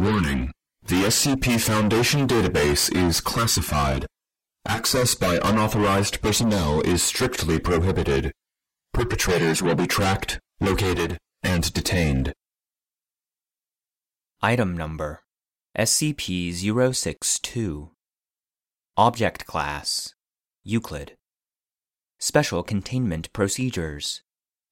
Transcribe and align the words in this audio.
Warning. 0.00 0.50
The 0.86 1.02
SCP 1.02 1.60
Foundation 1.60 2.26
database 2.26 2.90
is 2.96 3.20
classified. 3.20 4.06
Access 4.66 5.14
by 5.14 5.38
unauthorized 5.44 6.22
personnel 6.22 6.80
is 6.80 7.02
strictly 7.02 7.58
prohibited. 7.58 8.32
Perpetrators 8.94 9.62
will 9.62 9.74
be 9.74 9.86
tracked, 9.86 10.40
located, 10.58 11.18
and 11.42 11.70
detained. 11.74 12.32
Item 14.40 14.74
Number 14.74 15.20
SCP-062 15.76 17.90
Object 18.96 19.44
Class 19.44 20.14
Euclid 20.64 21.18
Special 22.18 22.62
Containment 22.62 23.30
Procedures 23.34 24.22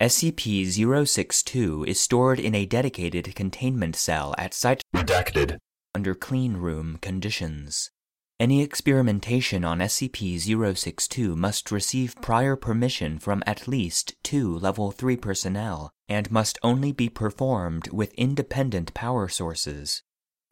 SCP-062 0.00 1.86
is 1.86 1.98
stored 1.98 2.38
in 2.38 2.54
a 2.54 2.66
dedicated 2.66 3.34
containment 3.34 3.96
cell 3.96 4.34
at 4.36 4.52
Site 4.52 4.82
Redacted. 4.94 5.56
under 5.94 6.14
clean 6.14 6.58
room 6.58 6.98
conditions. 7.00 7.90
Any 8.38 8.60
experimentation 8.62 9.64
on 9.64 9.78
SCP-062 9.78 11.34
must 11.34 11.72
receive 11.72 12.14
prior 12.20 12.56
permission 12.56 13.18
from 13.18 13.42
at 13.46 13.66
least 13.66 14.14
two 14.22 14.58
Level 14.58 14.90
3 14.90 15.16
personnel 15.16 15.90
and 16.10 16.30
must 16.30 16.58
only 16.62 16.92
be 16.92 17.08
performed 17.08 17.88
with 17.90 18.12
independent 18.18 18.92
power 18.92 19.28
sources. 19.28 20.02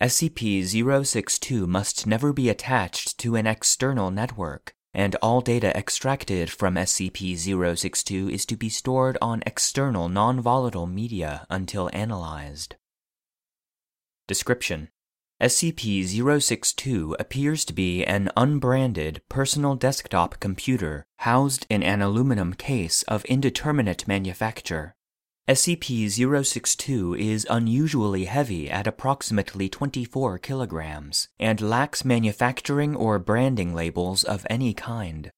SCP-062 0.00 1.66
must 1.66 2.06
never 2.06 2.32
be 2.32 2.48
attached 2.48 3.18
to 3.18 3.36
an 3.36 3.46
external 3.46 4.10
network, 4.10 4.74
and 4.94 5.16
all 5.16 5.40
data 5.40 5.76
extracted 5.76 6.48
from 6.48 6.76
SCP-062 6.76 8.30
is 8.30 8.46
to 8.46 8.56
be 8.56 8.68
stored 8.68 9.18
on 9.20 9.42
external 9.44 10.08
non-volatile 10.08 10.86
media 10.86 11.46
until 11.50 11.90
analyzed. 11.92 12.76
Description 14.28 14.88
SCP-062 15.42 17.16
appears 17.18 17.64
to 17.64 17.72
be 17.72 18.04
an 18.04 18.30
unbranded 18.36 19.20
personal 19.28 19.74
desktop 19.74 20.38
computer 20.38 21.04
housed 21.18 21.66
in 21.68 21.82
an 21.82 22.00
aluminum 22.00 22.54
case 22.54 23.02
of 23.02 23.24
indeterminate 23.24 24.06
manufacture. 24.06 24.94
SCP-062 25.46 27.18
is 27.18 27.46
unusually 27.50 28.24
heavy 28.24 28.70
at 28.70 28.86
approximately 28.86 29.68
24 29.68 30.38
kilograms 30.38 31.28
and 31.38 31.60
lacks 31.60 32.02
manufacturing 32.02 32.96
or 32.96 33.18
branding 33.18 33.74
labels 33.74 34.24
of 34.24 34.46
any 34.48 34.72
kind. 34.72 35.30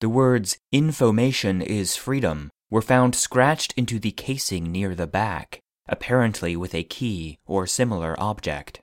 The 0.00 0.10
words 0.10 0.58
"Information 0.70 1.62
is 1.62 1.96
freedom" 1.96 2.50
were 2.68 2.82
found 2.82 3.14
scratched 3.14 3.72
into 3.74 3.98
the 3.98 4.10
casing 4.10 4.70
near 4.70 4.94
the 4.94 5.06
back, 5.06 5.60
apparently 5.88 6.56
with 6.56 6.74
a 6.74 6.84
key 6.84 7.38
or 7.46 7.66
similar 7.66 8.14
object. 8.20 8.82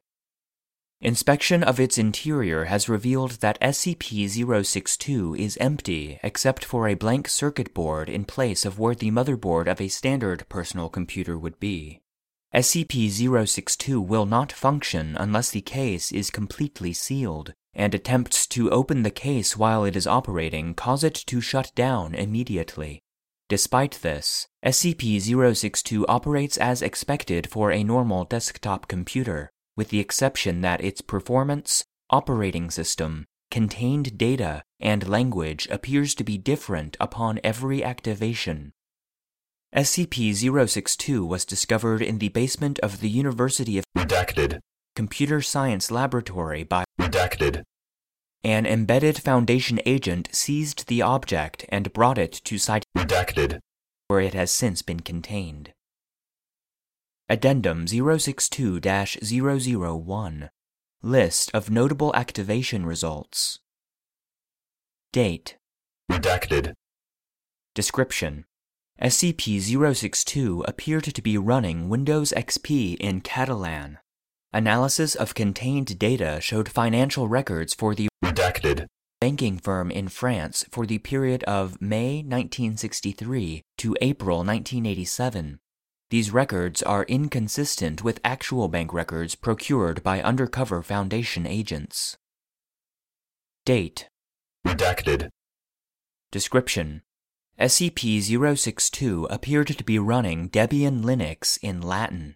Inspection 1.04 1.64
of 1.64 1.80
its 1.80 1.98
interior 1.98 2.66
has 2.66 2.88
revealed 2.88 3.32
that 3.42 3.60
SCP-062 3.60 5.36
is 5.36 5.58
empty 5.58 6.20
except 6.22 6.64
for 6.64 6.88
a 6.88 6.94
blank 6.94 7.28
circuit 7.28 7.74
board 7.74 8.08
in 8.08 8.24
place 8.24 8.66
of 8.66 8.78
where 8.78 8.94
the 8.94 9.10
motherboard 9.10 9.66
of 9.66 9.82
a 9.82 9.88
standard 9.88 10.48
personal 10.48 10.90
computer 10.90 11.40
would 11.40 11.60
be. 11.60 12.02
SCP-062 12.54 14.06
will 14.06 14.28
not 14.28 14.52
function 14.52 15.18
unless 15.20 15.50
the 15.50 15.62
case 15.62 16.12
is 16.12 16.30
completely 16.30 16.94
sealed, 16.94 17.56
and 17.74 17.96
attempts 17.96 18.46
to 18.46 18.70
open 18.70 19.02
the 19.02 19.10
case 19.10 19.58
while 19.58 19.84
it 19.84 19.96
is 19.96 20.06
operating 20.06 20.76
cause 20.76 21.04
it 21.04 21.16
to 21.16 21.42
shut 21.42 21.72
down 21.74 22.14
immediately. 22.14 23.02
Despite 23.50 23.98
this, 24.04 24.48
SCP-062 24.64 26.06
operates 26.08 26.58
as 26.58 26.84
expected 26.84 27.50
for 27.50 27.72
a 27.72 27.84
normal 27.84 28.24
desktop 28.26 28.88
computer, 28.88 29.50
with 29.82 29.90
the 29.90 30.00
exception 30.00 30.62
that 30.62 30.84
its 30.84 31.02
performance, 31.02 31.84
operating 32.12 32.70
system, 32.70 33.26
contained 33.50 34.16
data, 34.16 34.62
and 34.80 35.10
language 35.10 35.68
appears 35.72 36.14
to 36.14 36.24
be 36.24 36.38
different 36.38 36.96
upon 37.00 37.40
every 37.44 37.84
activation. 37.84 38.74
SCP-062 39.76 41.28
was 41.28 41.46
discovered 41.46 42.00
in 42.00 42.20
the 42.20 42.30
basement 42.30 42.78
of 42.84 43.00
the 43.00 43.10
University 43.10 43.80
of 43.80 43.86
Redacted. 43.98 44.60
Computer 44.96 45.42
Science 45.42 45.90
Laboratory 45.90 46.64
by 46.64 46.84
Redacted. 47.00 47.64
an 48.44 48.68
embedded 48.68 49.18
Foundation 49.18 49.80
agent 49.84 50.30
seized 50.32 50.90
the 50.90 51.02
object 51.02 51.66
and 51.70 51.92
brought 51.92 52.20
it 52.20 52.34
to 52.34 52.60
Site 52.60 52.86
Redacted. 52.96 53.58
where 54.10 54.20
it 54.20 54.36
has 54.36 54.52
since 54.52 54.84
been 54.84 55.00
contained. 55.00 55.74
Addendum 57.32 57.88
062 57.88 58.82
001 58.82 60.50
List 61.02 61.52
of 61.54 61.70
notable 61.72 62.14
activation 62.14 62.86
results. 62.86 63.60
Date. 65.14 65.56
Redacted. 66.12 66.74
Description 67.74 68.44
SCP 69.02 69.62
062 69.96 70.66
appeared 70.68 71.06
to 71.06 71.22
be 71.22 71.38
running 71.38 71.88
Windows 71.88 72.34
XP 72.36 72.98
in 73.00 73.22
Catalan. 73.22 74.00
Analysis 74.52 75.16
of 75.16 75.34
contained 75.34 75.98
data 75.98 76.40
showed 76.42 76.68
financial 76.68 77.30
records 77.30 77.74
for 77.74 77.96
the 77.96 78.10
Redacted. 78.22 78.88
banking 79.22 79.58
firm 79.58 79.90
in 79.90 80.10
France 80.10 80.66
for 80.70 80.86
the 80.86 80.98
period 80.98 81.46
of 81.46 81.82
May 81.82 82.18
1963 82.18 83.64
to 83.78 83.96
April 84.02 84.40
1987. 84.40 85.60
These 86.12 86.32
records 86.32 86.84
are 86.84 87.06
inconsistent 87.06 88.04
with 88.04 88.20
actual 88.26 88.68
bank 88.68 88.92
records 88.92 89.36
procured 89.36 90.04
by 90.04 90.22
undercover 90.22 90.84
Foundation 90.84 91.48
agents. 91.48 92.18
Date. 93.66 94.10
Redacted. 94.68 95.30
Description 96.30 97.04
SCP-062 97.58 99.28
appeared 99.30 99.68
to 99.68 99.84
be 99.86 100.00
running 100.00 100.50
Debian 100.50 101.02
Linux 101.02 101.58
in 101.62 101.80
Latin. 101.82 102.36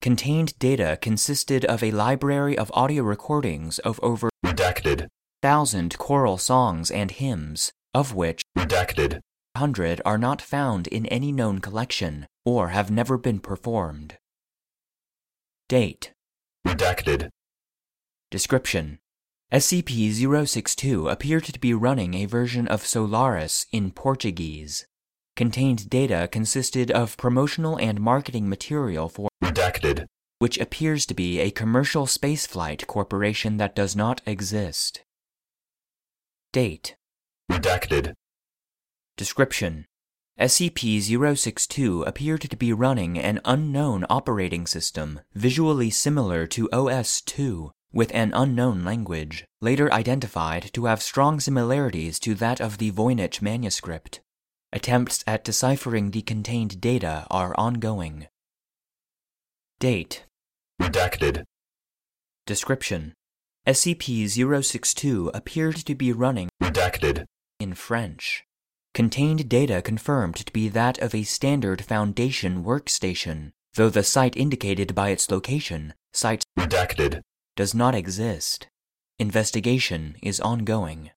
Contained 0.00 0.56
data 0.60 0.96
consisted 1.00 1.64
of 1.64 1.82
a 1.82 1.90
library 1.90 2.56
of 2.56 2.70
audio 2.74 3.02
recordings 3.02 3.80
of 3.80 3.98
over 4.04 4.30
Redacted. 4.44 5.08
thousand 5.42 5.98
choral 5.98 6.38
songs 6.38 6.92
and 6.92 7.10
hymns, 7.10 7.72
of 7.92 8.14
which 8.14 8.42
Redacted. 8.56 9.18
100 9.56 10.02
are 10.04 10.18
not 10.18 10.42
found 10.42 10.86
in 10.88 11.06
any 11.06 11.32
known 11.32 11.60
collection 11.60 12.26
or 12.44 12.68
have 12.68 12.90
never 12.90 13.16
been 13.16 13.40
performed. 13.40 14.18
Date. 15.66 16.12
Redacted. 16.66 17.30
Description 18.30 18.98
SCP 19.50 20.12
062 20.46 21.08
appeared 21.08 21.44
to 21.44 21.58
be 21.58 21.72
running 21.72 22.12
a 22.12 22.26
version 22.26 22.68
of 22.68 22.84
Solaris 22.84 23.64
in 23.72 23.92
Portuguese. 23.92 24.86
Contained 25.36 25.88
data 25.88 26.28
consisted 26.30 26.90
of 26.90 27.16
promotional 27.16 27.78
and 27.78 27.98
marketing 27.98 28.50
material 28.50 29.08
for 29.08 29.30
Redacted. 29.42 30.04
which 30.38 30.58
appears 30.58 31.06
to 31.06 31.14
be 31.14 31.40
a 31.40 31.50
commercial 31.50 32.04
spaceflight 32.04 32.86
corporation 32.86 33.56
that 33.56 33.74
does 33.74 33.96
not 33.96 34.20
exist. 34.26 35.00
Date. 36.52 36.94
Redacted. 37.50 38.12
Description 39.16 39.86
SCP 40.38 41.00
062 41.00 42.02
appeared 42.02 42.42
to 42.42 42.56
be 42.56 42.74
running 42.74 43.18
an 43.18 43.40
unknown 43.46 44.04
operating 44.10 44.66
system 44.66 45.20
visually 45.34 45.88
similar 45.88 46.46
to 46.48 46.68
OS 46.70 47.22
2 47.22 47.70
with 47.94 48.14
an 48.14 48.32
unknown 48.34 48.84
language, 48.84 49.46
later 49.62 49.90
identified 49.90 50.70
to 50.74 50.84
have 50.84 51.00
strong 51.00 51.40
similarities 51.40 52.18
to 52.18 52.34
that 52.34 52.60
of 52.60 52.76
the 52.76 52.92
Voynich 52.92 53.40
manuscript. 53.40 54.20
Attempts 54.70 55.24
at 55.26 55.44
deciphering 55.44 56.10
the 56.10 56.20
contained 56.20 56.78
data 56.78 57.26
are 57.30 57.54
ongoing. 57.56 58.28
Date 59.78 60.26
Redacted. 60.78 61.44
Description 62.44 63.14
SCP 63.66 64.28
062 64.62 65.30
appeared 65.32 65.76
to 65.76 65.94
be 65.94 66.12
running 66.12 66.50
Redacted. 66.62 67.24
in 67.58 67.72
French. 67.72 68.44
Contained 68.96 69.50
data 69.50 69.82
confirmed 69.82 70.36
to 70.36 70.50
be 70.54 70.70
that 70.70 70.96
of 71.02 71.14
a 71.14 71.22
standard 71.22 71.84
Foundation 71.84 72.64
workstation, 72.64 73.52
though 73.74 73.90
the 73.90 74.02
site 74.02 74.34
indicated 74.34 74.94
by 74.94 75.10
its 75.10 75.30
location, 75.30 75.92
site 76.14 76.42
Redacted. 76.58 77.20
does 77.56 77.74
not 77.74 77.94
exist. 77.94 78.68
Investigation 79.18 80.16
is 80.22 80.40
ongoing. 80.40 81.10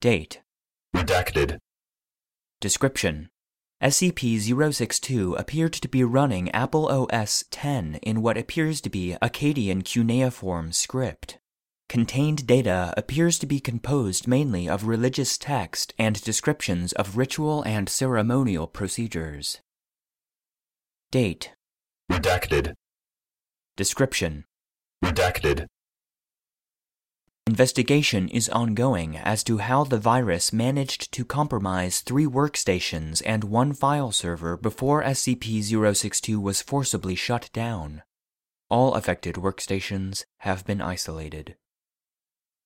Date. 0.00 0.40
Redacted. 0.96 1.58
Description 2.62 3.28
SCP 3.82 4.72
062 4.72 5.34
appeared 5.34 5.74
to 5.74 5.88
be 5.88 6.02
running 6.02 6.50
Apple 6.52 6.86
OS 6.88 7.44
10 7.50 7.96
in 7.96 8.22
what 8.22 8.38
appears 8.38 8.80
to 8.80 8.88
be 8.88 9.18
Akkadian 9.20 9.84
cuneiform 9.84 10.72
script. 10.72 11.36
Contained 11.92 12.46
data 12.46 12.94
appears 12.96 13.38
to 13.38 13.44
be 13.44 13.60
composed 13.60 14.26
mainly 14.26 14.66
of 14.66 14.86
religious 14.86 15.36
text 15.36 15.92
and 15.98 16.18
descriptions 16.22 16.94
of 16.94 17.18
ritual 17.18 17.62
and 17.64 17.86
ceremonial 17.86 18.66
procedures. 18.66 19.60
Date. 21.10 21.52
Redacted. 22.10 22.72
Description 23.76 24.46
redacted. 25.04 25.66
Investigation 27.46 28.26
is 28.30 28.48
ongoing 28.48 29.18
as 29.18 29.44
to 29.44 29.58
how 29.58 29.84
the 29.84 29.98
virus 29.98 30.50
managed 30.50 31.12
to 31.12 31.26
compromise 31.26 32.00
three 32.00 32.24
workstations 32.24 33.20
and 33.26 33.44
one 33.44 33.74
file 33.74 34.12
server 34.12 34.56
before 34.56 35.04
SCP 35.04 35.62
062 35.94 36.40
was 36.40 36.62
forcibly 36.62 37.14
shut 37.14 37.50
down. 37.52 38.02
All 38.70 38.94
affected 38.94 39.34
workstations 39.34 40.24
have 40.38 40.64
been 40.64 40.80
isolated. 40.80 41.56